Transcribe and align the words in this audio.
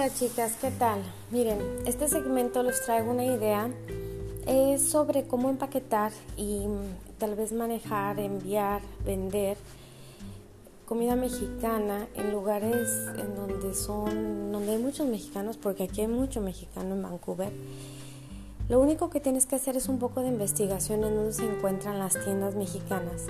Hola 0.00 0.14
chicas, 0.14 0.56
¿qué 0.58 0.70
tal? 0.70 1.02
Miren, 1.30 1.58
este 1.84 2.08
segmento 2.08 2.62
les 2.62 2.82
traigo 2.86 3.10
una 3.10 3.26
idea 3.26 3.68
es 4.46 4.88
sobre 4.88 5.24
cómo 5.24 5.50
empaquetar 5.50 6.10
y 6.38 6.66
mm, 6.66 7.18
tal 7.18 7.34
vez 7.34 7.52
manejar, 7.52 8.18
enviar, 8.18 8.80
vender 9.04 9.58
comida 10.86 11.16
mexicana 11.16 12.08
en 12.14 12.32
lugares 12.32 12.88
en 13.18 13.36
donde 13.36 13.74
son 13.74 14.50
donde 14.52 14.72
hay 14.72 14.78
muchos 14.78 15.06
mexicanos 15.06 15.58
porque 15.58 15.82
aquí 15.82 16.00
hay 16.00 16.06
mucho 16.06 16.40
mexicano 16.40 16.94
en 16.94 17.02
Vancouver. 17.02 17.52
Lo 18.70 18.80
único 18.80 19.10
que 19.10 19.20
tienes 19.20 19.44
que 19.44 19.56
hacer 19.56 19.76
es 19.76 19.86
un 19.90 19.98
poco 19.98 20.22
de 20.22 20.28
investigación 20.28 21.04
en 21.04 21.14
donde 21.14 21.34
se 21.34 21.44
encuentran 21.44 21.98
las 21.98 22.18
tiendas 22.24 22.54
mexicanas 22.54 23.26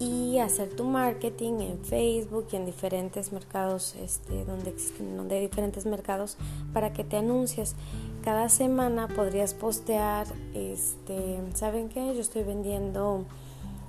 y 0.00 0.19
hacer 0.38 0.68
tu 0.70 0.84
marketing 0.84 1.60
en 1.60 1.84
Facebook 1.84 2.46
y 2.52 2.56
en 2.56 2.66
diferentes 2.66 3.32
mercados, 3.32 3.94
este, 3.96 4.44
donde 4.44 4.70
existen, 4.70 5.16
donde 5.16 5.36
hay 5.36 5.42
diferentes 5.42 5.86
mercados 5.86 6.36
para 6.72 6.92
que 6.92 7.04
te 7.04 7.16
anuncies. 7.16 7.74
Cada 8.22 8.48
semana 8.48 9.08
podrías 9.08 9.54
postear, 9.54 10.26
este, 10.54 11.38
¿saben 11.54 11.88
qué? 11.88 12.14
Yo 12.14 12.20
estoy 12.20 12.44
vendiendo, 12.44 13.24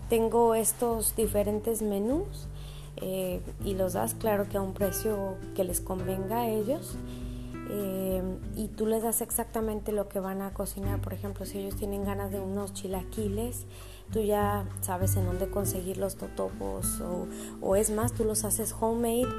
tengo 0.09 0.55
estos 0.55 1.16
diferentes 1.16 1.81
menús 1.81 2.48
eh, 2.98 3.42
y 3.64 3.76
los 3.76 3.94
das, 3.94 4.14
claro 4.14 4.48
que 4.50 4.58
a 4.58 4.62
un 4.62 4.73
precio 4.73 5.36
que 5.55 5.64
les 5.64 5.81
convenga 5.81 6.42
a 6.42 6.50
ellos. 6.50 6.95
Eh, 7.73 8.21
y 8.57 8.67
tú 8.67 8.85
les 8.85 9.02
das 9.02 9.21
exactamente 9.21 9.93
lo 9.93 10.09
que 10.09 10.20
van 10.20 10.41
a 10.41 10.53
cocinar. 10.53 10.99
Por 10.99 11.13
ejemplo, 11.13 11.45
si 11.45 11.59
ellos 11.59 11.77
tienen 11.77 12.03
ganas 12.03 12.31
de 12.31 12.39
unos 12.41 12.73
chilaquiles, 12.73 13.66
tú 14.11 14.20
ya 14.20 14.66
sabes 14.81 15.16
en 15.16 15.25
dónde 15.25 15.49
conseguir 15.49 15.97
los 15.97 16.17
totopos 16.17 16.99
o, 16.99 17.27
o 17.61 17.75
es 17.77 17.89
más, 17.92 18.11
tú 18.14 18.25
los 18.25 18.44
haces 18.44 18.75
homemade 18.77 19.30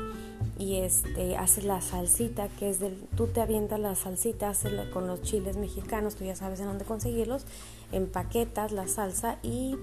y 0.59 0.77
este 0.77 1.37
haces 1.37 1.65
la 1.65 1.81
salsita 1.81 2.49
que 2.49 2.71
es 2.71 2.81
del 2.81 2.97
tú 3.17 3.27
te 3.27 3.41
avientas 3.41 3.79
la 3.79 3.95
salsita 3.95 4.51
haces 4.51 4.73
con 4.89 5.07
los 5.07 5.23
chiles 5.23 5.57
mexicanos 5.57 6.17
tú 6.17 6.25
ya 6.25 6.37
sabes 6.37 6.61
en 6.61 6.67
dónde 6.67 6.85
conseguirlos 6.85 7.45
empaquetas 7.93 8.73
la 8.73 8.89
salsa 8.89 9.39
y 9.43 9.77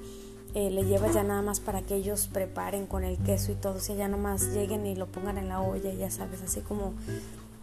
eh, 0.55 0.71
le 0.71 0.83
llevas 0.83 1.13
ya 1.13 1.23
nada 1.23 1.41
más 1.41 1.59
para 1.59 1.81
que 1.81 1.95
ellos 1.95 2.29
preparen 2.31 2.87
con 2.87 3.03
el 3.03 3.17
queso 3.19 3.51
y 3.51 3.55
todo 3.55 3.75
o 3.75 3.79
sea 3.79 3.95
ya 3.95 4.07
nomás 4.07 4.53
lleguen 4.53 4.85
y 4.85 4.95
lo 4.95 5.07
pongan 5.07 5.37
en 5.37 5.47
la 5.49 5.61
olla 5.61 5.93
ya 5.93 6.09
sabes 6.09 6.41
así 6.41 6.61
como 6.61 6.93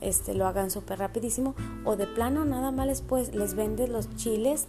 este 0.08 0.34
lo 0.34 0.46
hagan 0.46 0.70
súper 0.70 0.98
rapidísimo 0.98 1.54
o 1.84 1.96
de 1.96 2.06
plano 2.06 2.44
nada 2.44 2.70
más 2.70 2.86
les 2.86 3.02
pues 3.02 3.34
les 3.34 3.54
vendes 3.54 3.88
los 3.88 4.14
chiles 4.16 4.68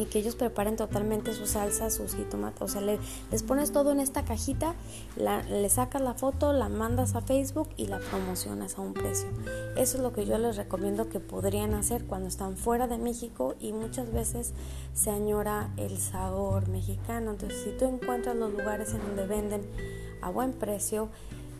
y 0.00 0.06
que 0.06 0.18
ellos 0.18 0.34
preparen 0.34 0.76
totalmente 0.76 1.34
su 1.34 1.46
salsa, 1.46 1.90
sus 1.90 2.14
jitomates, 2.14 2.62
o 2.62 2.68
sea, 2.68 2.80
les 2.80 3.42
pones 3.42 3.72
todo 3.72 3.92
en 3.92 4.00
esta 4.00 4.24
cajita, 4.24 4.74
le 5.16 5.68
sacas 5.68 6.00
la 6.00 6.14
foto, 6.14 6.52
la 6.52 6.68
mandas 6.68 7.14
a 7.14 7.20
Facebook 7.20 7.68
y 7.76 7.86
la 7.86 7.98
promocionas 7.98 8.78
a 8.78 8.80
un 8.80 8.94
precio. 8.94 9.28
Eso 9.76 9.98
es 9.98 10.02
lo 10.02 10.12
que 10.12 10.24
yo 10.24 10.38
les 10.38 10.56
recomiendo 10.56 11.08
que 11.08 11.20
podrían 11.20 11.74
hacer 11.74 12.04
cuando 12.04 12.28
están 12.28 12.56
fuera 12.56 12.86
de 12.88 12.98
México 12.98 13.56
y 13.60 13.72
muchas 13.72 14.12
veces 14.12 14.54
se 14.94 15.10
añora 15.10 15.70
el 15.76 15.98
sabor 15.98 16.68
mexicano. 16.68 17.32
Entonces, 17.32 17.62
si 17.62 17.70
tú 17.72 17.84
encuentras 17.84 18.36
los 18.36 18.52
lugares 18.52 18.94
en 18.94 19.00
donde 19.00 19.26
venden 19.26 19.62
a 20.22 20.30
buen 20.30 20.52
precio, 20.52 21.08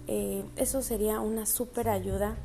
eh, 0.06 0.44
eso 0.56 0.82
sería 0.82 1.20
una 1.20 1.46
súper 1.46 1.88
ayuda 1.88 2.36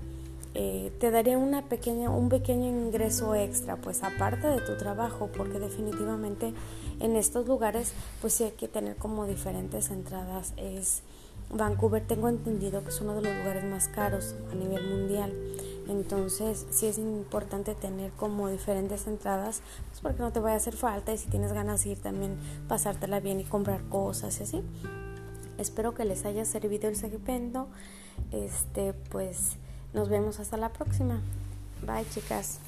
eh, 0.57 0.93
te 0.99 1.11
daría 1.11 1.37
una 1.37 1.63
pequeña, 1.63 2.09
un 2.09 2.29
pequeño 2.29 2.65
ingreso 2.67 3.35
extra, 3.35 3.75
pues 3.75 4.03
aparte 4.03 4.47
de 4.47 4.61
tu 4.61 4.77
trabajo, 4.77 5.29
porque 5.35 5.59
definitivamente 5.59 6.53
en 7.01 7.17
estos 7.17 7.45
lugares, 7.45 7.93
pues 8.21 8.33
sí 8.33 8.45
hay 8.45 8.51
que 8.51 8.69
tener 8.69 8.95
como 8.95 9.25
diferentes 9.25 9.91
entradas. 9.91 10.53
Es 10.55 11.01
Vancouver, 11.49 12.07
tengo 12.07 12.29
entendido 12.29 12.83
que 12.83 12.89
es 12.89 13.01
uno 13.01 13.15
de 13.15 13.23
los 13.23 13.35
lugares 13.35 13.65
más 13.65 13.89
caros 13.89 14.33
a 14.49 14.55
nivel 14.55 14.87
mundial. 14.87 15.33
Entonces, 15.89 16.65
sí 16.69 16.87
es 16.87 16.97
importante 16.97 17.75
tener 17.75 18.11
como 18.11 18.47
diferentes 18.47 19.07
entradas, 19.07 19.61
pues 19.89 19.99
porque 19.99 20.21
no 20.21 20.31
te 20.31 20.39
vaya 20.39 20.53
a 20.53 20.57
hacer 20.57 20.75
falta 20.75 21.13
y 21.13 21.17
si 21.17 21.27
tienes 21.27 21.51
ganas 21.51 21.83
de 21.83 21.91
ir 21.91 22.01
también 22.01 22.37
pasártela 22.69 23.19
bien 23.19 23.41
y 23.41 23.43
comprar 23.43 23.83
cosas 23.89 24.39
y 24.39 24.43
así. 24.43 24.63
Espero 25.57 25.93
que 25.93 26.05
les 26.05 26.23
haya 26.23 26.45
servido 26.45 26.87
el 26.87 26.95
segmento. 26.95 27.67
Este, 28.31 28.93
pues 28.93 29.57
nos 29.95 30.09
vemos 30.09 30.39
hasta 30.39 30.57
la 30.57 30.69
próxima. 30.69 31.21
Bye 31.87 32.05
chicas. 32.13 32.59